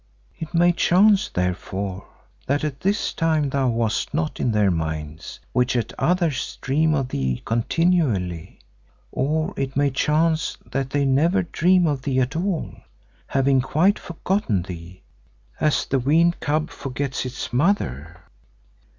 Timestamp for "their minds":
4.51-5.39